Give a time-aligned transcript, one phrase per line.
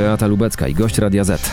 [0.00, 1.50] Beata Lubecka i gość Radia Z.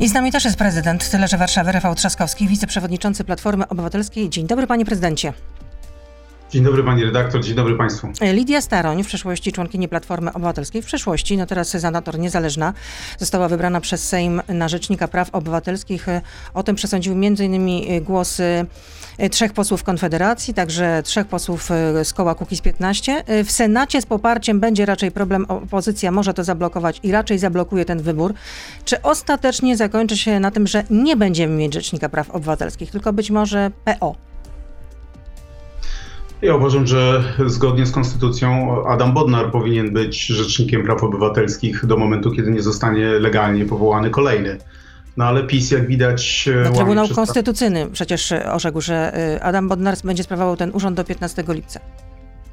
[0.00, 4.30] I z nami też jest prezydent Tyleże Warszawy, Rafał Trzaskowski, wiceprzewodniczący Platformy Obywatelskiej.
[4.30, 5.32] Dzień dobry, panie prezydencie.
[6.54, 8.08] Dzień dobry pani redaktor, dzień dobry państwu.
[8.32, 12.72] Lidia Staroń, w przeszłości członkini Platformy Obywatelskiej, w przeszłości, no teraz senator niezależna,
[13.18, 16.06] została wybrana przez Sejm na Rzecznika Praw Obywatelskich.
[16.54, 18.04] O tym przesądziły m.in.
[18.04, 18.66] głosy
[19.30, 21.68] trzech posłów Konfederacji, także trzech posłów
[22.04, 23.24] z koła Kukiz 15.
[23.44, 28.02] W Senacie z poparciem będzie raczej problem, opozycja może to zablokować i raczej zablokuje ten
[28.02, 28.34] wybór.
[28.84, 33.30] Czy ostatecznie zakończy się na tym, że nie będziemy mieć Rzecznika Praw Obywatelskich, tylko być
[33.30, 34.33] może PO?
[36.42, 42.30] Ja uważam, że zgodnie z konstytucją Adam Bodnar powinien być rzecznikiem praw obywatelskich do momentu,
[42.30, 44.58] kiedy nie zostanie legalnie powołany kolejny.
[45.16, 46.48] No ale PiS, jak widać.
[46.64, 51.44] No, Trybunał Konstytucyjny przecież orzekł, że y, Adam Bodnar będzie sprawował ten urząd do 15
[51.48, 51.80] lipca.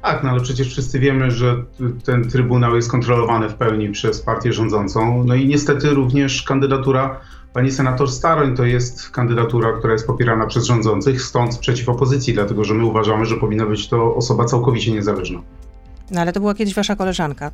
[0.02, 1.56] Tak, no ale przecież wszyscy wiemy, że
[2.04, 5.24] ten Trybunał jest kontrolowany w pełni przez partię rządzącą.
[5.24, 7.20] No i niestety również kandydatura
[7.54, 12.64] Pani senator Staroń to jest kandydatura, która jest popierana przez rządzących, stąd przeciw opozycji, dlatego
[12.64, 15.40] że my uważamy, że powinna być to osoba całkowicie niezależna.
[16.10, 17.50] No ale to była kiedyś wasza koleżanka.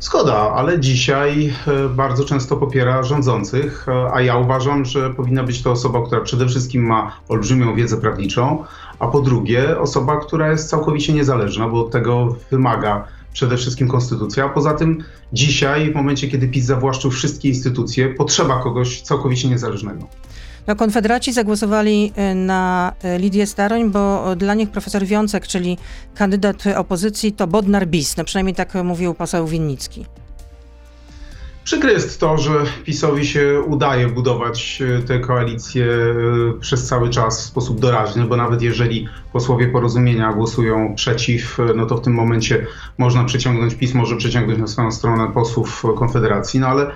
[0.00, 5.62] Zgoda, ale dzisiaj e, bardzo często popiera rządzących, e, a ja uważam, że powinna być
[5.62, 8.64] to osoba, która przede wszystkim ma olbrzymią wiedzę prawniczą,
[8.98, 14.48] a po drugie osoba, która jest całkowicie niezależna, bo tego wymaga przede wszystkim konstytucja, a
[14.48, 20.08] poza tym dzisiaj, w momencie, kiedy PiS zawłaszczył wszystkie instytucje, potrzeba kogoś całkowicie niezależnego.
[20.66, 25.78] No, konfederaci zagłosowali y, na y, Lidię Staroń, bo dla nich profesor Wiącek, czyli
[26.14, 28.16] kandydat opozycji, to Bodnar bis.
[28.16, 30.06] No, przynajmniej tak mówił poseł Winnicki.
[31.70, 32.50] Przykre jest to, że
[32.84, 38.36] PiSowi się udaje budować e, tę koalicję e, przez cały czas w sposób doraźny, bo
[38.36, 42.66] nawet jeżeli posłowie porozumienia głosują przeciw, e, no to w tym momencie
[42.98, 46.90] można przeciągnąć PiS, może przeciągnąć na swoją stronę posłów Konfederacji, no ale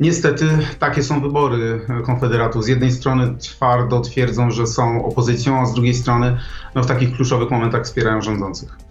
[0.00, 2.64] Niestety takie są wybory Konfederatów.
[2.64, 6.36] Z jednej strony twardo twierdzą, że są opozycją, a z drugiej strony
[6.74, 8.85] no, w takich kluczowych momentach wspierają rządzących.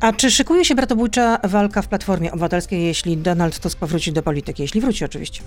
[0.00, 4.62] A czy szykuje się bratobójcza walka w Platformie Obywatelskiej, jeśli Donald Tusk powróci do polityki?
[4.62, 5.42] Jeśli wróci oczywiście.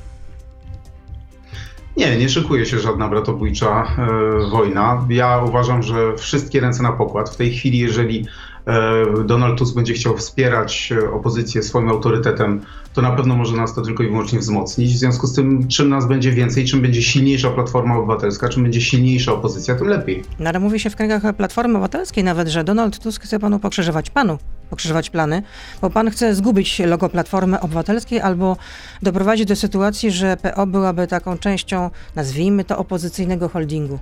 [1.97, 5.07] Nie, nie szykuje się żadna bratobójcza e, wojna.
[5.09, 7.29] Ja uważam, że wszystkie ręce na pokład.
[7.29, 8.27] W tej chwili, jeżeli
[9.25, 12.61] Donald Tusk będzie chciał wspierać e, opozycję swoim autorytetem,
[12.93, 14.93] to na pewno może nas to tylko i wyłącznie wzmocnić.
[14.93, 18.81] W związku z tym, czym nas będzie więcej, czym będzie silniejsza Platforma Obywatelska, czym będzie
[18.81, 20.23] silniejsza opozycja, tym lepiej.
[20.39, 24.09] No ale mówi się w kręgach Platformy Obywatelskiej nawet, że Donald Tusk chce panu pokrzyżować,
[24.09, 24.37] panu
[24.69, 25.43] pokrzyżować plany,
[25.81, 28.57] bo pan chce zgubić logo Platformy Obywatelskiej albo
[29.01, 33.99] doprowadzić do sytuacji, że PO byłaby taką częścią, nazwijmy to, opozycyjnego holdingu.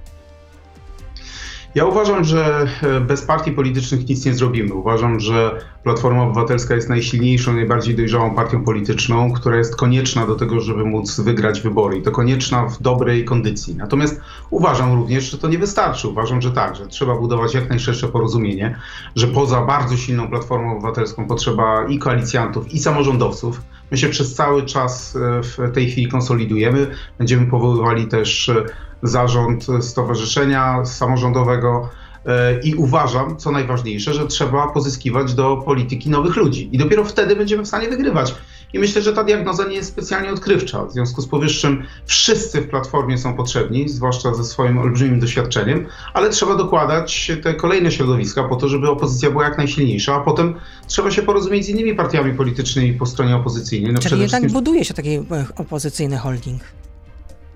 [1.76, 4.74] Ja uważam, że e, bez partii politycznych nic nie zrobimy.
[4.74, 10.59] Uważam, że Platforma Obywatelska jest najsilniejszą, najbardziej dojrzałą partią polityczną, która jest konieczna do tego,
[10.59, 11.98] żeby móc wygrać wybory.
[11.98, 13.76] I to konieczna w dobrej kondycji.
[13.76, 16.08] Natomiast uważam również, że to nie wystarczy.
[16.08, 18.76] Uważam, że tak, że trzeba budować jak najszersze porozumienie,
[19.16, 23.62] że poza bardzo silną Platformą Obywatelską potrzeba i koalicjantów, i samorządowców.
[23.92, 26.88] My się przez cały czas e, w tej chwili konsolidujemy.
[27.18, 28.66] Będziemy powoływali też e,
[29.04, 31.90] zarząd stowarzyszenia samorządowego.
[32.26, 36.70] E, I uważam, co najważniejsze, że trzeba pozyskiwać do polityki nowych ludzi.
[36.72, 38.36] I dopiero wtedy będziemy w stanie wygrywać.
[38.74, 40.86] I myślę, że ta diagnoza nie jest specjalnie odkrywcza.
[40.86, 46.30] W związku z powyższym wszyscy w platformie są potrzebni, zwłaszcza ze swoim olbrzymim doświadczeniem, ale
[46.30, 50.56] trzeba dokładać te kolejne środowiska po to, żeby opozycja była jak najsilniejsza, a potem
[50.88, 53.94] trzeba się porozumieć z innymi partiami politycznymi po stronie opozycyjnej.
[53.94, 54.54] No Czyli jednak wszystkim...
[54.54, 55.24] buduje się taki e,
[55.56, 56.62] opozycyjny holding.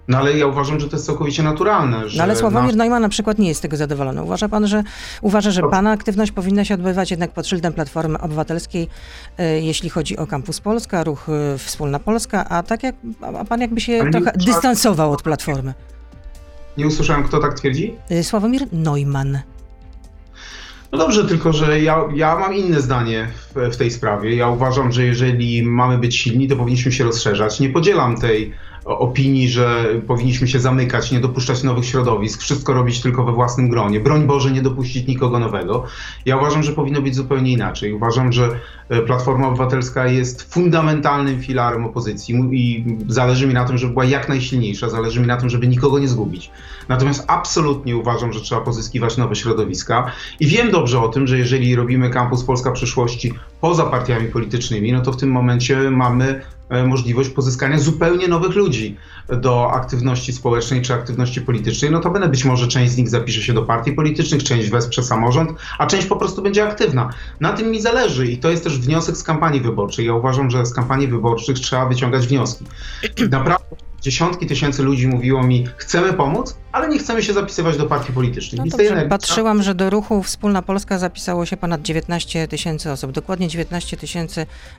[0.07, 2.01] No ale ja uważam, że to jest całkowicie naturalne.
[2.17, 2.75] no ale Sławomir.
[2.75, 4.23] Neumann na przykład nie jest z tego zadowolony.
[4.23, 4.83] Uważa pan, że
[5.21, 8.87] uważa, że pana aktywność powinna się odbywać jednak pod szyldem Platformy Obywatelskiej,
[9.39, 13.61] y, jeśli chodzi o Kampus Polska, ruch y, Wspólna Polska, a tak jak a pan
[13.61, 14.45] jakby się ale trochę nie...
[14.45, 15.73] dystansował od Platformy.
[16.77, 17.95] Nie usłyszałem, kto tak twierdzi?
[18.11, 19.39] Y, Sławomir Neumann.
[20.91, 24.35] No dobrze, tylko że ja, ja mam inne zdanie w, w tej sprawie.
[24.35, 27.59] Ja uważam, że jeżeli mamy być silni, to powinniśmy się rozszerzać.
[27.59, 28.53] Nie podzielam tej
[28.85, 33.99] opinii, że powinniśmy się zamykać, nie dopuszczać nowych środowisk, wszystko robić tylko we własnym gronie.
[33.99, 35.83] Broń Boże, nie dopuścić nikogo nowego.
[36.25, 37.93] Ja uważam, że powinno być zupełnie inaczej.
[37.93, 38.59] Uważam, że
[38.89, 44.29] e, Platforma Obywatelska jest fundamentalnym filarem opozycji i zależy mi na tym, żeby była jak
[44.29, 46.51] najsilniejsza, zależy mi na tym, żeby nikogo nie zgubić.
[46.89, 51.75] Natomiast absolutnie uważam, że trzeba pozyskiwać nowe środowiska i wiem dobrze o tym, że jeżeli
[51.75, 56.41] robimy kampus Polska przyszłości poza partiami politycznymi, no to w tym momencie mamy
[56.87, 58.97] możliwość pozyskania zupełnie nowych ludzi
[59.29, 61.91] do aktywności społecznej czy aktywności politycznej.
[61.91, 65.03] No to będę być może część z nich zapisze się do partii politycznych, część wesprze
[65.03, 67.09] samorząd, a część po prostu będzie aktywna.
[67.39, 70.05] Na tym mi zależy i to jest też wniosek z kampanii wyborczej.
[70.05, 72.65] Ja uważam, że z kampanii wyborczych trzeba wyciągać wnioski.
[73.29, 73.65] Naprawdę
[74.05, 78.59] dziesiątki tysięcy ludzi mówiło mi, chcemy pomóc, ale nie chcemy się zapisywać do partii politycznych.
[78.59, 83.11] No dobrze, energii, patrzyłam, że do ruchu Wspólna Polska zapisało się ponad 19 tysięcy osób.
[83.11, 83.97] Dokładnie 19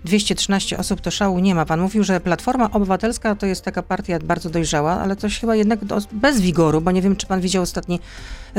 [0.04, 1.64] 213 osób to szału nie ma.
[1.64, 5.78] Pan mówił, że Platforma Obywatelska to jest taka partia bardzo dojrzała, ale coś chyba jednak
[6.12, 8.00] bez wigoru, bo nie wiem, czy pan widział ostatni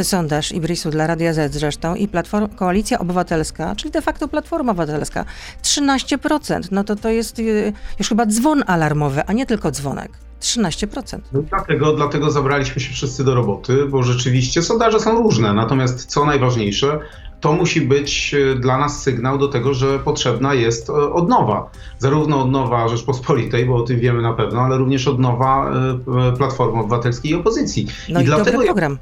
[0.03, 5.25] sondaż Ibrisu dla Radia Z zresztą i Platforma, Koalicja Obywatelska, czyli de facto Platforma Obywatelska,
[5.63, 6.61] 13%.
[6.71, 10.11] No to to jest y, już chyba dzwon alarmowy, a nie tylko dzwonek.
[10.41, 11.19] 13%.
[11.33, 15.53] No dlatego, dlatego zabraliśmy się wszyscy do roboty, bo rzeczywiście sondaże są różne.
[15.53, 16.99] Natomiast co najważniejsze,
[17.41, 21.69] to musi być e, dla nas sygnał do tego, że potrzebna jest e, odnowa.
[21.99, 27.31] Zarówno odnowa Rzeczpospolitej, bo o tym wiemy na pewno, ale również odnowa e, Platformy Obywatelskiej
[27.31, 27.87] i opozycji.
[28.09, 28.97] No i, i dlatego program.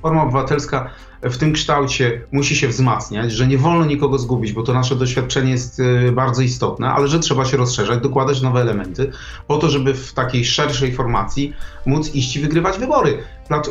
[0.00, 0.90] Platforma Obywatelska
[1.22, 5.50] w tym kształcie musi się wzmacniać, że nie wolno nikogo zgubić, bo to nasze doświadczenie
[5.50, 9.10] jest y, bardzo istotne, ale że trzeba się rozszerzać, dokładać nowe elementy,
[9.46, 11.52] po to, żeby w takiej szerszej formacji
[11.86, 13.18] móc iść i wygrywać wybory.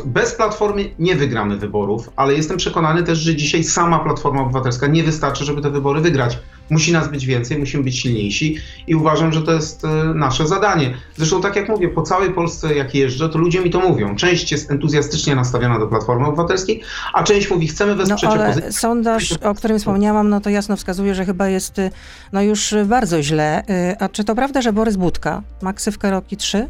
[0.04, 5.02] Bez platformy nie wygramy wyborów, ale jestem przekonany też, że dzisiaj sama Platforma Obywatelska nie
[5.02, 6.38] wystarczy, żeby te wybory wygrać.
[6.70, 8.56] Musi nas być więcej, musimy być silniejsi
[8.86, 10.96] i uważam, że to jest e, nasze zadanie.
[11.16, 14.16] Zresztą, tak jak mówię, po całej Polsce, jak jeżdżę, to ludzie mi to mówią.
[14.16, 16.82] Część jest entuzjastycznie nastawiona do Platformy Obywatelskiej,
[17.12, 18.72] a część mówi, chcemy wesprzeć no, ale opozycję.
[18.72, 21.90] Sondaż, o którym wspomniałam, no to jasno wskazuje, że chyba jest e,
[22.32, 23.62] no już bardzo źle.
[23.68, 26.68] E, a czy to prawda, że Borys Budka ma ksywkę Roki 3?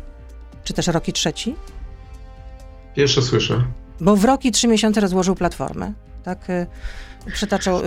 [0.64, 1.54] Czy też Roki trzeci?
[2.94, 3.64] Pierwsze słyszę.
[4.00, 5.92] Bo w Roki trzy miesiące rozłożył Platformę.
[6.24, 6.38] Tak
[7.32, 7.80] przytaczał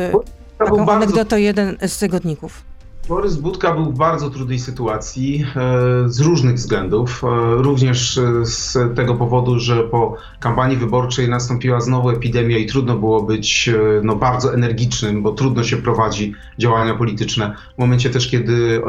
[0.58, 0.92] taką bardzo...
[0.92, 2.69] anegdotę jeden z tygodników.
[3.10, 7.24] Borys Budka był w bardzo trudnej sytuacji e, z różnych względów.
[7.24, 7.28] E,
[7.62, 13.24] również e, z tego powodu, że po kampanii wyborczej nastąpiła znowu epidemia i trudno było
[13.24, 13.70] być
[14.04, 17.56] no, bardzo energicznym, bo trudno się prowadzi działania polityczne.
[17.76, 18.82] W momencie też, kiedy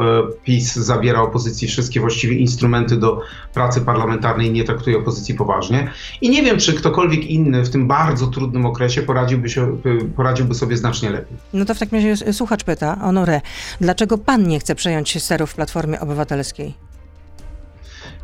[0.43, 3.21] PiS zabiera opozycji wszystkie właściwie instrumenty do
[3.53, 5.91] pracy parlamentarnej, nie traktuje opozycji poważnie.
[6.21, 9.77] I nie wiem, czy ktokolwiek inny w tym bardzo trudnym okresie poradziłby, się,
[10.15, 11.37] poradziłby sobie znacznie lepiej.
[11.53, 13.41] No to w takim razie słuchacz pyta, Honore,
[13.81, 16.73] dlaczego Dlaczego pan nie chce przejąć sterów Platformy Obywatelskiej?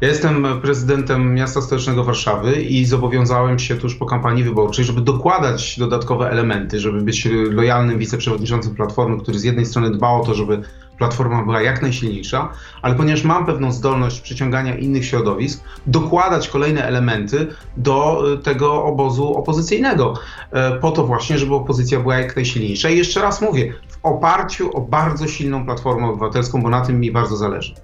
[0.02, 5.80] Ja jestem prezydentem miasta stołecznego Warszawy i zobowiązałem się tuż po kampanii wyborczej, żeby dokładać
[5.80, 10.62] dodatkowe elementy, żeby być lojalnym wiceprzewodniczącym Platformy, który z jednej strony dba o to, żeby
[10.98, 12.50] Platforma była jak najsilniejsza,
[12.82, 17.48] ale ponieważ mam pewną zdolność przyciągania innych środowisk, dokładać kolejne elementy
[17.78, 20.14] do e, tego obozu opozycyjnego,
[20.52, 22.90] e, po to właśnie, żeby opozycja była jak najsilniejsza.
[22.90, 27.12] I jeszcze raz mówię, w oparciu o bardzo silną Platformę Obywatelską, bo na tym mi
[27.12, 27.76] bardzo zależy.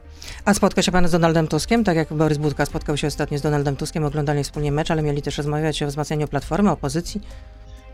[0.46, 3.42] A spotka się pan z Donaldem Tuskiem, tak jak Borys Budka spotkał się ostatnio z
[3.42, 7.22] Donaldem Tuskiem, oglądali wspólnie mecz, ale mieli też rozmawiać o wzmacnianiu Platformy, opozycji?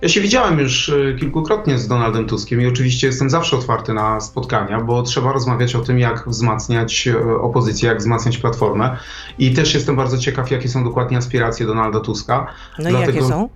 [0.02, 4.22] Ja się widziałem już e, kilkukrotnie z Donaldem Tuskiem i oczywiście jestem zawsze otwarty na
[4.22, 8.98] spotkania, bo trzeba rozmawiać o tym, jak wzmacniać e, opozycję, jak wzmacniać platformę.
[9.40, 12.48] I też jestem bardzo ciekaw, jakie są dokładnie aspiracje Donalda Tuska.
[12.80, 13.12] No Dlatego...
[13.12, 13.50] i jakie są?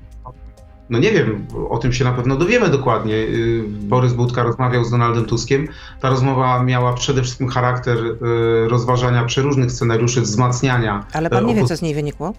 [0.90, 3.16] No nie wiem, o tym się na pewno dowiemy dokładnie.
[3.16, 3.28] E,
[3.68, 5.68] Borys Budka rozmawiał z Donaldem Tuskiem.
[6.02, 7.98] Ta rozmowa miała przede wszystkim charakter
[8.68, 11.06] rozważania przeróżnych scenariuszy wzmacniania.
[11.14, 12.34] Ale pan nie wie, co z niej wynikło?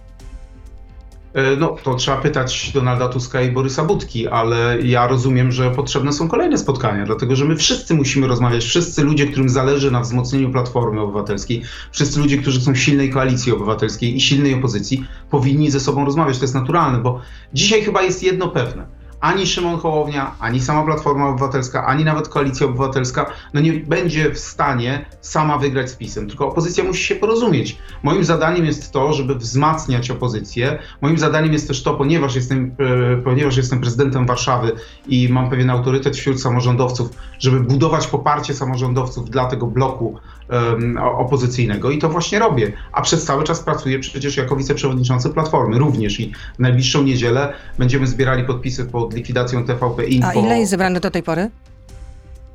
[1.35, 6.13] E, no, to trzeba pytać Donalda Tuska i Borysa Budki, ale ja rozumiem, że potrzebne
[6.13, 10.51] są kolejne spotkania, dlatego że my wszyscy musimy rozmawiać, wszyscy ludzie, którym zależy na wzmocnieniu
[10.51, 11.61] Platformy Obywatelskiej,
[11.91, 16.37] wszyscy ludzie, którzy chcą silnej koalicji obywatelskiej i silnej opozycji, powinni ze sobą rozmawiać.
[16.37, 17.21] To jest naturalne, bo
[17.53, 18.94] dzisiaj chyba jest jedno pewne
[19.25, 24.39] ani Szymon Hołownia, ani sama Platforma Obywatelska, ani nawet Koalicja Obywatelska no nie będzie w
[24.39, 27.77] stanie sama wygrać z PiSem, tylko opozycja musi się porozumieć.
[28.03, 30.79] Moim zadaniem jest to, żeby wzmacniać opozycję.
[31.01, 32.75] Moim zadaniem jest też to, ponieważ jestem,
[33.13, 34.71] e, ponieważ jestem prezydentem Warszawy
[35.07, 41.91] i mam pewien autorytet wśród samorządowców, żeby budować poparcie samorządowców dla tego bloku um, opozycyjnego
[41.91, 42.71] i to właśnie robię.
[42.91, 48.07] A przez cały czas pracuję przecież jako wiceprzewodniczący Platformy również i w najbliższą niedzielę będziemy
[48.07, 50.27] zbierali podpisy pod likwidacją TVP Info.
[50.27, 51.49] A ile jest zebrane do tej pory?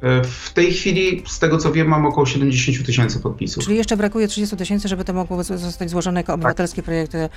[0.02, 3.64] E, w tej chwili, z tego co wiem, mam około 70 tysięcy podpisów.
[3.64, 7.28] Czyli jeszcze brakuje 30 tysięcy, żeby to mogło zostać złożone jako obywatelskie projekty e,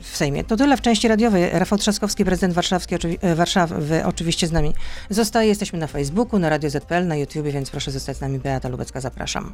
[0.00, 0.44] w Sejmie.
[0.44, 1.50] To tyle w części radiowej.
[1.52, 4.74] Rafał Trzaskowski, prezydent warszawski, e, Warszawy, oczywiście z nami
[5.10, 5.48] zostaje.
[5.48, 8.38] Jesteśmy na Facebooku, na Radio ZPL, na YouTube, więc proszę zostać z nami.
[8.38, 9.52] Beata Lubecka, zapraszam.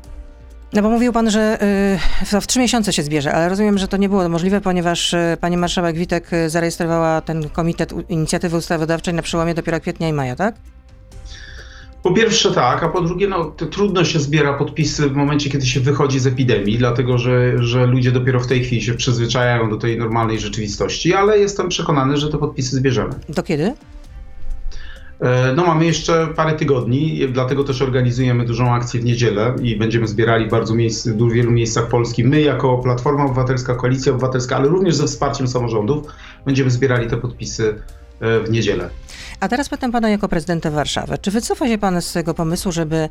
[0.73, 1.59] No bo mówił pan, że
[2.33, 5.37] y, w trzy miesiące się zbierze, ale rozumiem, że to nie było możliwe, ponieważ y,
[5.41, 10.55] pani marszałek Witek zarejestrowała ten komitet inicjatywy ustawodawczej na przełomie dopiero kwietnia i maja, tak?
[12.05, 15.81] Po pierwsze tak, a po drugie no, trudno się zbiera podpisy w momencie, kiedy się
[15.81, 19.99] wychodzi z epidemii, dlatego że, że ludzie dopiero w tej chwili się przyzwyczajają do tej
[19.99, 23.15] normalnej rzeczywistości, ale jestem przekonany, że te podpisy zbierzemy.
[23.29, 23.75] Do kiedy?
[25.25, 30.07] E, no mamy jeszcze parę tygodni, dlatego też organizujemy dużą akcję w niedzielę i będziemy
[30.07, 32.25] zbierali bardzo miejsc, w wielu miejscach Polski.
[32.25, 36.07] My jako Platforma Obywatelska, Koalicja Obywatelska, ale również ze wsparciem samorządów
[36.47, 37.75] będziemy zbierali te podpisy
[38.21, 38.91] e, w niedzielę.
[39.41, 41.19] A teraz pytam pana jako prezydenta Warszawy.
[41.19, 43.09] Czy wycofa się pan z tego pomysłu, żeby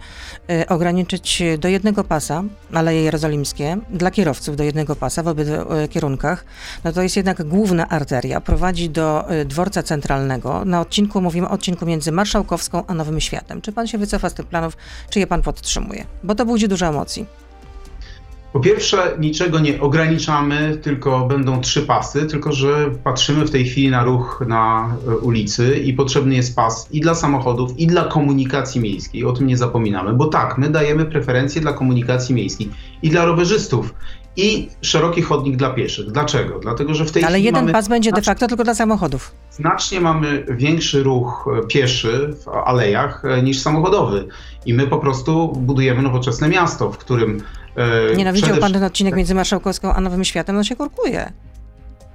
[0.51, 5.88] y, ograniczyć do jednego pasa Aleje Jerozolimskie dla kierowców do jednego pasa w obydwu y,
[5.88, 6.46] kierunkach?
[6.84, 8.42] No to jest jednak główna arteria.
[8.42, 10.65] Prowadzi do y, dworca centralnego.
[10.65, 13.62] Na odcinku mówimy o odcinku między Marszałkowską a Nowym Światem.
[13.62, 14.77] Czy pan się wycofa z tych planów,
[15.10, 16.06] czy je pan podtrzymuje?
[16.24, 17.43] Bo to budzi dużo emocji.
[18.53, 23.89] Po pierwsze, niczego nie ograniczamy, tylko będą trzy pasy, tylko że patrzymy w tej chwili
[23.89, 28.81] na ruch na e, ulicy i potrzebny jest pas i dla samochodów, i dla komunikacji
[28.81, 29.25] miejskiej.
[29.25, 32.69] O tym nie zapominamy, bo tak, my dajemy preferencje dla komunikacji miejskiej
[33.01, 33.93] i dla rowerzystów.
[34.36, 36.12] I szeroki chodnik dla pieszych.
[36.12, 36.60] Dlaczego?
[36.60, 37.45] Dlatego, że w tej Ale chwili.
[37.45, 39.31] jeden mamy pas będzie de facto tylko dla samochodów.
[39.51, 44.27] Znacznie mamy większy ruch e, pieszy w alejach e, niż samochodowy.
[44.65, 47.41] I my po prostu budujemy nowoczesne miasto, w którym
[48.18, 51.32] Nie no, widział pan ten odcinek między Marszałkowską a Nowym Światem, no się korkuje.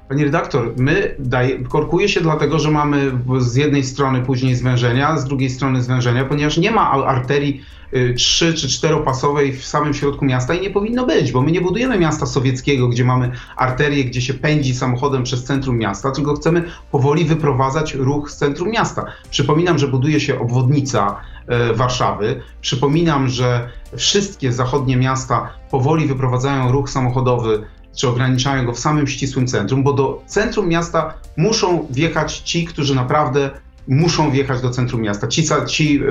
[0.09, 5.25] Panie redaktor, my daje, korkuje się dlatego, że mamy z jednej strony później zwężenia, z
[5.25, 7.63] drugiej strony zwężenia, ponieważ nie ma arterii
[7.95, 11.61] y, trzy czy czteropasowej w samym środku miasta i nie powinno być, bo my nie
[11.61, 16.65] budujemy miasta sowieckiego, gdzie mamy arterię, gdzie się pędzi samochodem przez centrum miasta, tylko chcemy
[16.91, 19.05] powoli wyprowadzać ruch z centrum miasta.
[19.31, 21.38] Przypominam, że buduje się obwodnica e,
[21.75, 22.43] Warszawy.
[22.61, 27.65] Przypominam, że wszystkie zachodnie miasta powoli wyprowadzają ruch samochodowy
[27.97, 32.95] czy ograniczają go w samym ścisłym centrum, bo do centrum miasta muszą wjechać ci, którzy
[32.95, 33.51] naprawdę
[33.89, 36.03] muszą wjechać do centrum miasta, ci, ci,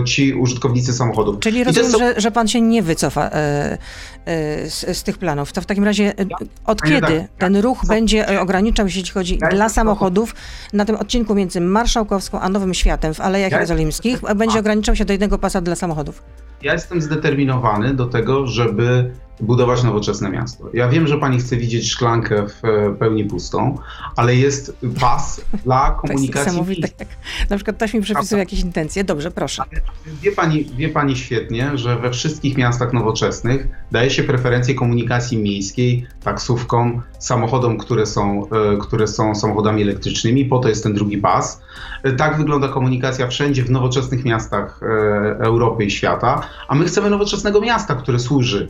[0.00, 1.40] e, ci użytkownicy samochodów.
[1.40, 1.98] Czyli rozumiem, są...
[1.98, 3.78] że, że pan się nie wycofa e,
[4.24, 5.52] e, z, z, tych planów.
[5.52, 6.26] To w takim razie e,
[6.66, 10.34] od kiedy tak, ten ruch będzie ograniczał się, jeśli chodzi ja dla samochodów,
[10.72, 15.04] na tym odcinku między Marszałkowską a Nowym Światem w Alejach ja Jerozolimskich, będzie ograniczał się
[15.04, 16.22] do jednego pasa dla samochodów?
[16.62, 20.64] Ja jestem zdeterminowany do tego, żeby budować nowoczesne miasto.
[20.74, 23.78] Ja wiem, że pani chce widzieć szklankę w e, pełni pustą,
[24.16, 26.58] ale jest pas dla komunikacji.
[26.62, 27.08] To jest jak
[27.50, 29.04] na przykład ktoś mi przepisuje jakieś intencje.
[29.04, 29.62] Dobrze, proszę.
[30.22, 36.06] Wie pani, wie pani świetnie, że we wszystkich miastach nowoczesnych daje się preferencje komunikacji miejskiej,
[36.24, 41.60] taksówkom, samochodom, które są, e, które są samochodami elektrycznymi, po to jest ten drugi pas.
[42.02, 44.80] E, tak wygląda komunikacja wszędzie w nowoczesnych miastach
[45.38, 48.68] Europy i świata, a my chcemy nowoczesnego miasta, które służy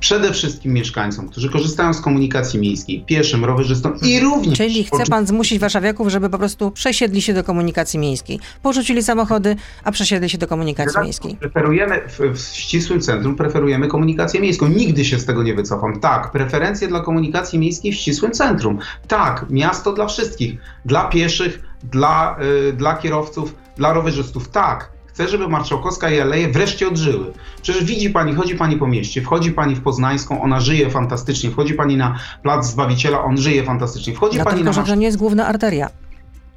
[0.00, 4.58] przede wszystkim mieszkańcom, którzy korzystają z komunikacji miejskiej, pieszym, rowerzystom i również...
[4.58, 8.40] Czyli chce pan zmusić warszawiaków, żeby po prostu przesiedli się do komunikacji miejskiej.
[8.62, 11.36] Porzucili samochody, a przesiedli się do komunikacji miejskiej.
[11.36, 14.68] Preferujemy, w, w ścisłym centrum preferujemy komunikację miejską.
[14.68, 16.00] Nigdy się z tego nie wycofam.
[16.00, 18.78] Tak, preferencje dla komunikacji miejskiej w ścisłym centrum.
[19.08, 20.60] Tak, miasto dla wszystkich.
[20.84, 22.36] Dla pieszych, dla,
[22.68, 24.48] y, dla kierowców, dla rowerzystów.
[24.48, 27.32] Tak, Chcę, żeby Marszałkowska i Aleje wreszcie odżyły.
[27.62, 31.74] Przecież widzi pani, chodzi pani po mieście, wchodzi pani w Poznańską, ona żyje fantastycznie, wchodzi
[31.74, 34.14] pani na Plac Zbawiciela, on żyje fantastycznie.
[34.14, 34.72] Wchodzi Dlatego, pani na...
[34.72, 35.90] że to nie jest główna arteria.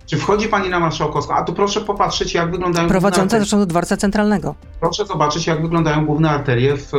[0.06, 1.34] Czy wchodzi pani na Marszałkowską?
[1.34, 2.88] A to proszę popatrzeć, jak wyglądają...
[2.88, 4.56] Prowadzące zresztą do dworca centralnego.
[4.80, 6.92] Proszę zobaczyć, jak wyglądają główne arterie w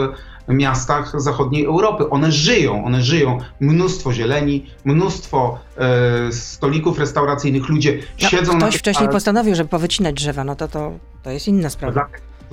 [0.54, 2.10] miastach zachodniej Europy.
[2.10, 3.38] One żyją, one żyją.
[3.60, 8.58] Mnóstwo zieleni, mnóstwo e, stolików restauracyjnych, ludzie no, siedzą...
[8.58, 10.92] Ktoś na wcześniej postanowił, żeby powycinać drzewa, no to, to,
[11.22, 12.06] to jest inna sprawa.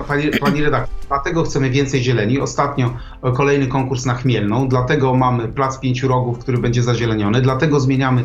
[0.07, 2.39] Pani, pani redaktor, dlatego chcemy więcej zieleni.
[2.39, 7.79] Ostatnio e, kolejny konkurs na Chmielną, dlatego mamy Plac Pięciu Rogów, który będzie zazieleniony, dlatego
[7.79, 8.23] zmieniamy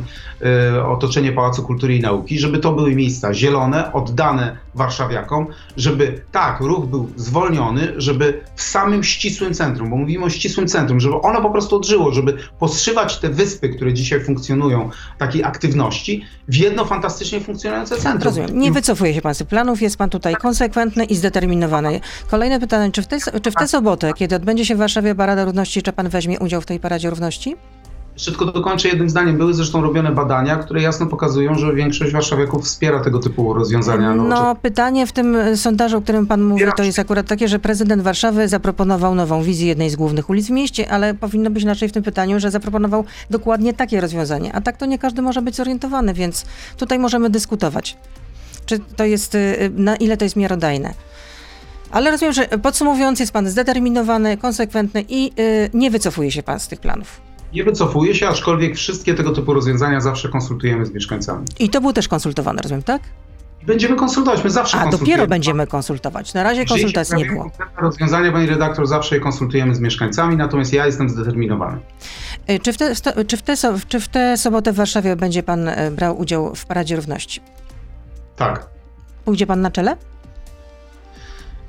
[0.77, 6.61] y, otoczenie Pałacu Kultury i Nauki, żeby to były miejsca zielone, oddane warszawiakom, żeby tak,
[6.61, 11.43] ruch był zwolniony, żeby w samym ścisłym centrum, bo mówimy o ścisłym centrum, żeby ono
[11.43, 17.41] po prostu odżyło, żeby poszywać te wyspy, które dzisiaj funkcjonują, takiej aktywności, w jedno fantastycznie
[17.41, 18.23] funkcjonujące centrum.
[18.23, 18.59] Rozumiem.
[18.59, 22.01] Nie wycofuje się pan z planów, jest pan tutaj konsekwentny i zdeterminowany
[22.31, 25.45] Kolejne pytanie, czy w, tej, czy w tę sobotę, kiedy odbędzie się w Warszawie Parada
[25.45, 27.57] Równości, czy pan weźmie udział w tej Paradzie Równości?
[28.25, 29.39] Tylko dokończę jednym zdaniem.
[29.39, 34.15] Były zresztą robione badania, które jasno pokazują, że większość warszawiaków wspiera tego typu rozwiązania.
[34.15, 37.59] No, no pytanie w tym sondażu, o którym pan mówi, to jest akurat takie, że
[37.59, 41.89] prezydent Warszawy zaproponował nową wizję jednej z głównych ulic w mieście, ale powinno być inaczej
[41.89, 44.53] w tym pytaniu, że zaproponował dokładnie takie rozwiązanie.
[44.55, 46.45] A tak to nie każdy może być zorientowany, więc
[46.77, 47.97] tutaj możemy dyskutować.
[48.67, 50.95] Czy to jest, y, na ile to jest miarodajne.
[51.91, 56.69] Ale rozumiem, że podsumowując, jest pan zdeterminowany, konsekwentny i yy, nie wycofuje się pan z
[56.69, 57.32] tych planów.
[57.53, 61.47] Nie wycofuje się, aczkolwiek wszystkie tego typu rozwiązania zawsze konsultujemy z mieszkańcami.
[61.59, 63.03] I to było też konsultowane, rozumiem, tak?
[63.67, 66.35] Będziemy konsultować, my zawsze A, dopiero będziemy konsultować.
[66.35, 67.51] Na razie konsultacji nie było.
[67.77, 71.79] rozwiązania, pani redaktor, zawsze je konsultujemy z mieszkańcami, natomiast ja jestem zdeterminowany.
[72.51, 72.95] Y, Czy w, te,
[73.27, 73.57] czy, w te,
[73.89, 77.41] czy w tę sobotę w Warszawie będzie pan y, brał udział w Paradzie Równości?
[78.37, 78.67] Tak.
[79.25, 79.97] Pójdzie pan na czele?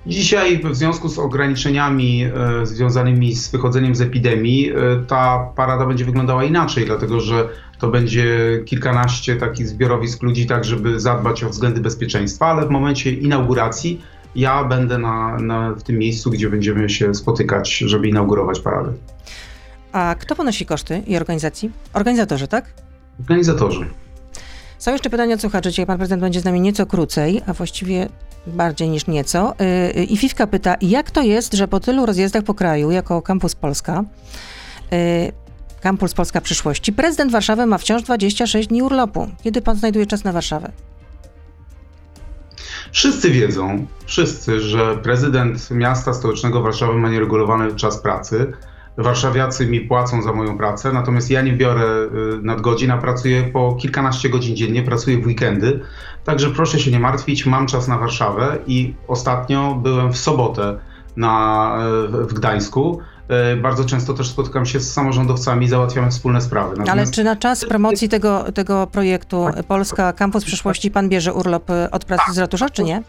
[0.07, 4.75] Dzisiaj w związku z ograniczeniami e, związanymi z wychodzeniem z epidemii, e,
[5.07, 10.99] ta parada będzie wyglądała inaczej, dlatego że to będzie kilkanaście takich zbiorowisk ludzi, tak żeby
[10.99, 14.01] zadbać o względy bezpieczeństwa, ale w momencie inauguracji
[14.35, 18.93] ja będę na, na, w tym miejscu, gdzie będziemy się spotykać, żeby inaugurować paradę.
[19.91, 21.71] A kto ponosi koszty i organizacji?
[21.93, 22.73] Organizatorzy, tak?
[23.19, 23.85] Organizatorzy.
[24.83, 25.69] Są jeszcze pytania od słuchaczy.
[25.69, 28.09] Dzisiaj pan prezydent będzie z nami nieco krócej, a właściwie
[28.47, 29.55] bardziej niż nieco.
[29.59, 33.21] Yy, yy, I Fifka pyta, jak to jest, że po tylu rozjazdach po kraju, jako
[33.21, 34.03] Campus Polska,
[34.91, 34.97] yy,
[35.81, 39.27] Campus Polska przyszłości, prezydent Warszawy ma wciąż 26 dni urlopu.
[39.43, 40.71] Kiedy pan znajduje czas na Warszawę?
[42.91, 48.53] Wszyscy wiedzą, wszyscy, że prezydent miasta stołecznego Warszawy ma nieregulowany czas pracy.
[48.97, 52.09] Warszawiacy mi płacą za moją pracę, natomiast ja nie biorę y,
[52.41, 55.79] nadgodzin, a pracuję po kilkanaście godzin dziennie, pracuję w weekendy.
[56.23, 60.79] Także proszę się nie martwić, mam czas na Warszawę i ostatnio byłem w sobotę
[61.15, 63.01] na, y, w Gdańsku.
[63.53, 66.69] Y, Bardzo często też spotykam się z samorządowcami, załatwiamy wspólne sprawy.
[66.75, 71.69] Ale Natomiast- czy na czas promocji tego, tego projektu Polska Campus Przyszłości pan bierze urlop
[71.69, 73.03] y, od pracy z ratusza, czy nie?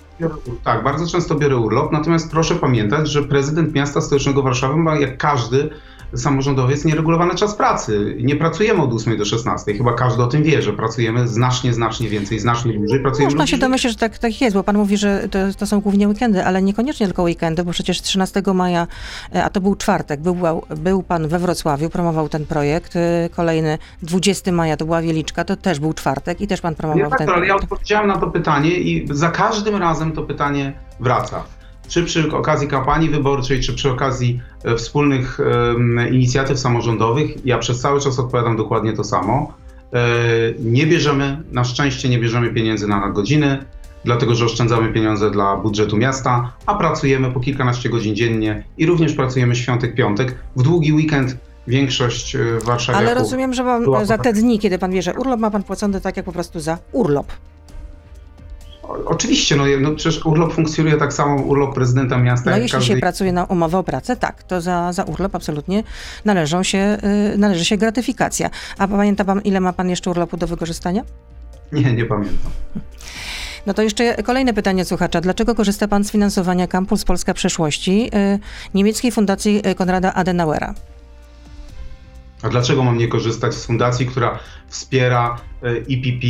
[0.64, 5.18] Tak, bardzo często biorę urlop, natomiast proszę pamiętać, że prezydent miasta stołecznego Warszawy ma jak
[5.18, 5.70] każdy
[6.14, 8.16] samorządowiec nieregulowany czas pracy.
[8.20, 9.74] Nie pracujemy od 8 do 16.
[9.74, 13.00] Chyba każdy o tym wie, że pracujemy znacznie, znacznie więcej, znacznie dłużej.
[13.00, 13.60] Pracujemy Można się dłużej.
[13.60, 16.62] domyśleć, że tak, tak jest, bo pan mówi, że to, to są głównie weekendy, ale
[16.62, 18.86] niekoniecznie tylko weekendy, bo przecież 13 maja,
[19.34, 20.36] e, a to był czwartek, był,
[20.76, 22.96] był pan we Wrocławiu, promował ten projekt.
[22.96, 27.10] e, Kolejny 20 maja to była Wieliczka, to też był czwartek i też pan promował
[27.10, 27.64] tak, ten ale ja projekt.
[27.64, 31.44] odpowiedziałem na to pytanie i za każdym razem to pytanie wraca.
[31.88, 35.38] Czy przy okazji kampanii wyborczej, czy przy okazji e, wspólnych
[36.10, 39.52] inicjatyw samorządowych, ja przez cały czas odpowiadam dokładnie to samo.
[39.92, 39.98] E,
[40.58, 43.64] nie bierzemy, na szczęście nie bierzemy pieniędzy na nadgodziny,
[44.04, 49.12] dlatego że oszczędzamy pieniądze dla budżetu miasta, a pracujemy po kilkanaście godzin dziennie i również
[49.12, 50.38] pracujemy świątek, piątek.
[50.56, 51.36] W długi weekend
[51.66, 53.08] większość e, warszawiaków...
[53.08, 56.16] Ale rozumiem, że była- za te dni, kiedy pan bierze urlop, ma pan płacony tak
[56.16, 57.26] jak po prostu za urlop.
[59.06, 63.32] Oczywiście, no, no przecież urlop funkcjonuje tak samo, urlop prezydenta miasta, No jeśli się pracuje
[63.32, 65.82] na umowę o pracę, tak, to za, za urlop absolutnie
[66.24, 66.98] należą się,
[67.34, 68.50] y, należy się gratyfikacja.
[68.78, 71.02] A pamięta pan, ile ma pan jeszcze urlopu do wykorzystania?
[71.72, 72.52] Nie, nie pamiętam.
[73.66, 75.20] No to jeszcze kolejne pytanie słuchacza.
[75.20, 78.38] Dlaczego korzysta pan z finansowania Campus Polska Przyszłości y,
[78.74, 80.74] niemieckiej fundacji y, Konrada Adenauera?
[82.42, 86.26] A dlaczego mam nie korzystać z fundacji, która wspiera e, IPP,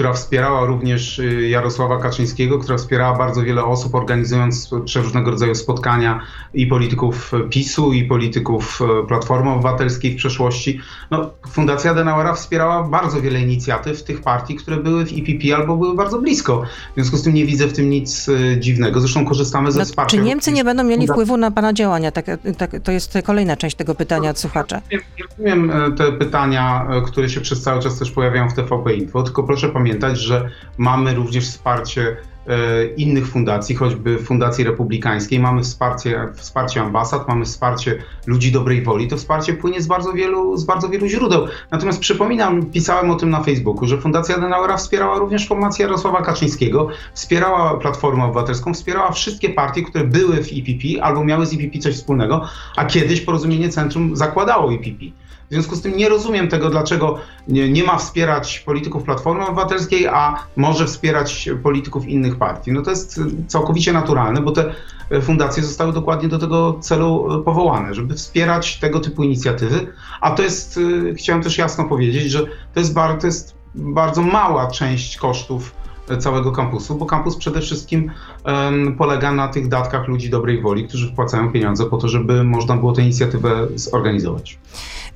[0.00, 6.20] która wspierała również e, Jarosława Kaczyńskiego, która wspierała bardzo wiele osób, organizując przeróżnego rodzaju spotkania
[6.54, 10.80] i polityków PiSu, i polityków e, Platformy Obywatelskiej w przeszłości.
[11.10, 15.96] No, Fundacja Adenauera wspierała bardzo wiele inicjatyw tych partii, które były w IPP albo były
[15.96, 16.62] bardzo blisko.
[16.92, 19.00] W związku z tym nie widzę w tym nic e, dziwnego.
[19.00, 20.16] Zresztą korzystamy ze No, wsparcia.
[20.16, 22.12] czy Niemcy nie będą mieli wpływu na pana działania?
[22.12, 22.26] Tak,
[22.58, 24.80] tak, to jest kolejna część tego pytania od słuchacza.
[24.90, 24.98] Ja
[25.30, 29.42] rozumiem e, te pytania, które się przez cały czas też pojawiają w TVP Info, tylko
[29.42, 36.80] proszę pamiętać, że mamy również wsparcie e, innych fundacji, choćby Fundacji Republikańskiej, mamy wsparcie, wsparcie
[36.80, 39.08] ambasad, mamy wsparcie ludzi dobrej woli.
[39.08, 41.46] To wsparcie płynie z bardzo wielu, z bardzo wielu źródeł.
[41.70, 46.88] Natomiast przypominam, pisałem o tym na Facebooku, że Fundacja Adenauera wspierała również formację Jarosława Kaczyńskiego,
[47.14, 51.94] wspierała Platformę Obywatelską, wspierała wszystkie partie, które były w IPP albo miały z IPP coś
[51.94, 55.19] wspólnego, a kiedyś Porozumienie Centrum zakładało IPP.
[55.50, 60.06] W związku z tym nie rozumiem tego, dlaczego nie, nie ma wspierać polityków Platformy Obywatelskiej,
[60.06, 62.72] a może wspierać polityków innych partii.
[62.72, 64.74] No to jest całkowicie naturalne, bo te
[65.22, 69.92] fundacje zostały dokładnie do tego celu y, powołane, żeby wspierać tego typu inicjatywy.
[70.20, 74.22] A to jest, y, chciałem też jasno powiedzieć, że to jest, bar, to jest bardzo
[74.22, 75.74] mała część kosztów
[76.10, 78.10] y, całego kampusu, bo kampus przede wszystkim
[78.44, 82.76] em, polega na tych datkach ludzi dobrej woli, którzy wpłacają pieniądze po to, żeby można
[82.76, 84.58] było tę inicjatywę zorganizować.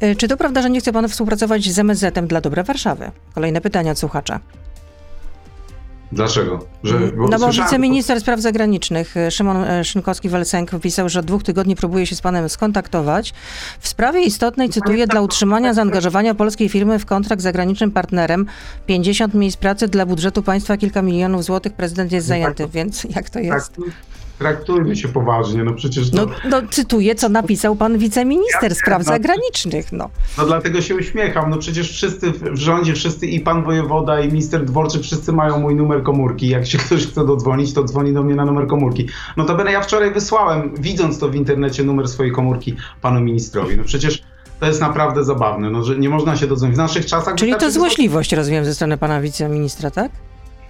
[0.03, 3.11] Y, Czy to prawda, że nie chce pan współpracować z MSZ-em dla dobra Warszawy?
[3.35, 4.41] Kolejne pytanie od słuchacza.
[6.13, 6.67] Dlaczego?
[6.85, 6.99] Że,
[7.31, 12.07] no bo wiceminister spraw zagranicznych y, Szymon y, Szynkowski-Welsenk pisał, że od dwóch tygodni próbuje
[12.07, 13.35] się z panem skontaktować
[13.81, 18.47] w sprawie istotnej, cytuję, dla utrzymania zaangażowania polskiej firmy w kontrakt z zagranicznym partnerem
[18.87, 23.35] 50 miejsc pracy dla budżetu państwa kilka milionów złotych prezydent jest zajęty, więc jak to
[23.35, 23.73] Tak, jest?
[24.39, 26.17] Traktujmy się poważnie, no przecież to...
[26.17, 29.05] No, no cytuję, co napisał pan wiceminister Ja spraw no.
[29.05, 30.11] zagranicznych, no.
[30.39, 31.51] No dlatego się uśmiecham.
[31.51, 35.75] No przecież wszyscy w rządzie, wszyscy i pan wojewoda, i minister dworczy, wszyscy mają mój
[35.75, 36.49] numer komórki.
[36.49, 39.09] Jak się ktoś chce dodzwonić, to dzwoni do mnie na numer komórki.
[39.37, 43.77] No to będę ja wczoraj wysłałem, widząc to w internecie, numer swojej komórki panu ministrowi.
[43.77, 44.23] No przecież
[44.61, 46.75] to jest naprawdę zabawne, no, że nie można się dodzwonić.
[46.75, 50.13] W naszych czasach Czyli to wystarczy złośliwość, rozumiem, ze strony pana wiceministra, tak?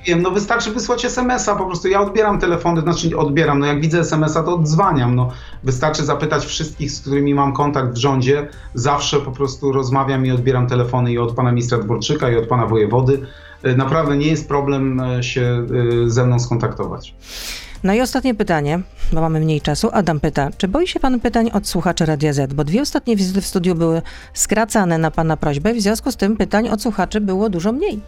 [0.07, 4.01] Wiem, no wystarczy wysłać SMS-a, po prostu ja odbieram telefony, znaczy odbieram, no jak widzę
[4.01, 5.31] SMS-a, to odzwaniam, no
[5.63, 10.67] wystarczy zapytać wszystkich, z którymi mam kontakt w rządzie, zawsze po prostu rozmawiam i odbieram
[10.67, 13.27] telefony i od pana ministra Dworczyka i od pana wojewody.
[13.67, 15.67] Y, Naprawdę nie jest problem e, się
[16.05, 17.15] y, ze mną skontaktować.
[17.85, 18.81] No i ostatnie pytanie,
[19.13, 19.89] bo mamy mniej czasu.
[19.93, 22.55] Adam pyta, czy boi się pan pytań od słuchaczy Radia Z?
[22.55, 24.03] Bo dwie ostatnie wizyty w studiu były
[24.35, 28.01] skracane na pana prośbę, w związku z tym pytań od słuchaczy było dużo mniej.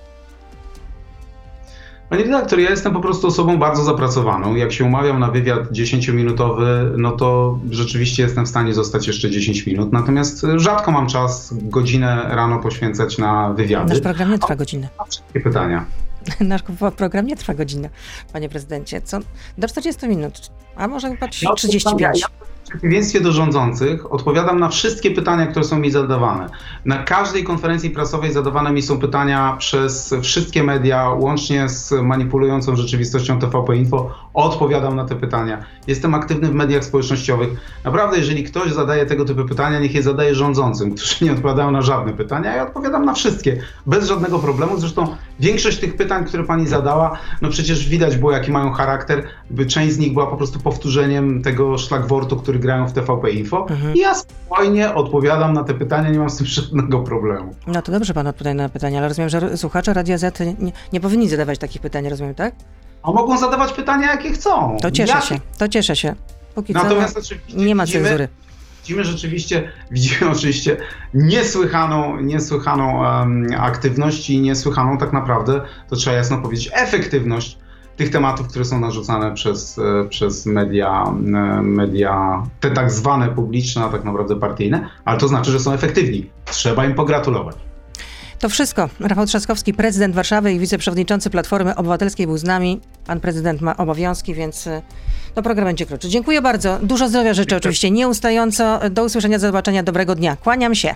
[2.11, 4.55] Panie redaktor, ja jestem po prostu osobą bardzo zapracowaną.
[4.55, 6.64] Jak się umawiam na wywiad 10-minutowy,
[6.99, 9.92] no to rzeczywiście jestem w stanie zostać jeszcze 10 minut.
[9.92, 13.88] Natomiast rzadko mam czas godzinę rano poświęcać na wywiady.
[13.88, 14.88] Nasz program nie trwa godzinę.
[14.99, 15.85] Na wszystkie pytania.
[16.40, 16.62] Nasz
[16.97, 17.90] program nie trwa godzinę,
[18.33, 19.01] panie prezydencie.
[19.03, 19.19] Co?
[19.59, 21.09] Do 40 minut, a może
[21.42, 22.21] Ja 35.
[22.21, 22.29] Ja
[22.66, 26.48] w przeciwieństwie do rządzących odpowiadam na wszystkie pytania, które są mi zadawane.
[26.85, 33.38] Na każdej konferencji prasowej zadawane mi są pytania przez wszystkie media, łącznie z manipulującą rzeczywistością
[33.38, 34.11] TVP Info.
[34.37, 35.64] Odpowiadam na te pytania.
[35.87, 37.49] Jestem aktywny w mediach społecznościowych.
[37.85, 41.83] Naprawdę, jeżeli ktoś zadaje tego typu pytania, niech je zadaje rządzącym, którzy nie odpowiadają na
[41.83, 42.57] żadne pytania.
[42.57, 44.79] Ja odpowiadam na wszystkie, bez żadnego problemu.
[44.79, 49.25] Zresztą większość tych pytań, które pani zadała, no przecież widać było, jaki mają charakter.
[49.51, 53.66] By Część z nich była po prostu powtórzeniem tego szlagwortu, który grają w TVP Info.
[53.94, 57.55] I ja spokojnie odpowiadam na te pytania, nie mam z tym żadnego problemu.
[57.66, 61.01] No to dobrze pan odpowiada na pytania, ale rozumiem, że słuchacze Radia Z nie, nie
[61.01, 62.55] powinni zadawać takich pytań, rozumiem, tak?
[63.07, 64.77] A mogą zadawać pytania, jakie chcą.
[64.83, 66.14] To cieszę Jakie- się, to cieszę się.
[66.55, 68.29] Póki Natomiast co oczywiście nie ma cenzury.
[68.83, 70.77] Widzimy rzeczywiście, widzimy oczywiście
[71.14, 77.59] niesłychaną, niesłychaną em, aktywność i niesłychaną tak naprawdę, to trzeba jasno powiedzieć, efektywność
[77.97, 81.05] tych tematów, które są narzucane przez, e, przez media,
[81.62, 86.31] media, te tak zwane publiczne, a tak naprawdę partyjne, ale to znaczy, że są efektywni.
[86.45, 87.57] Trzeba im pogratulować.
[88.38, 88.88] To wszystko.
[89.01, 92.81] Rafał Trzaskowski, prezydent Warszawy i wiceprzewodniczący Platformy Obywatelskiej był z nami.
[93.07, 94.68] Pan prezydent ma obowiązki, więc
[95.37, 96.09] no, program będzie krótszy.
[96.09, 96.79] Dziękuję bardzo.
[96.83, 98.81] Dużo zdrowia życzę oczywiście, nieustająco.
[98.90, 100.37] Do usłyszenia, do zobaczenia, dobrego dnia.
[100.37, 100.94] Kłaniam się.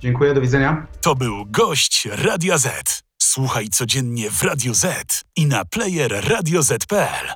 [0.00, 0.86] Dziękuję, do widzenia.
[1.00, 3.02] To był gość Radia Z.
[3.22, 7.34] Słuchaj codziennie w Radio Z i na player radioz.pl.